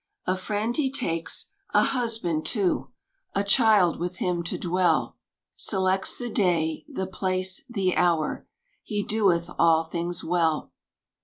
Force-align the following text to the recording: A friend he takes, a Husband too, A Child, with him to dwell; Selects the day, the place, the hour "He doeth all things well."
A 0.25 0.35
friend 0.35 0.75
he 0.75 0.89
takes, 0.91 1.51
a 1.75 1.83
Husband 1.83 2.43
too, 2.43 2.89
A 3.35 3.43
Child, 3.43 3.99
with 3.99 4.17
him 4.17 4.41
to 4.45 4.57
dwell; 4.57 5.15
Selects 5.55 6.17
the 6.17 6.31
day, 6.31 6.83
the 6.91 7.05
place, 7.05 7.63
the 7.69 7.95
hour 7.95 8.47
"He 8.81 9.03
doeth 9.03 9.51
all 9.59 9.83
things 9.83 10.23
well." 10.23 10.71